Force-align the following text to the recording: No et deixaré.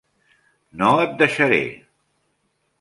No 0.81 0.89
et 1.03 1.13
deixaré. 1.21 1.61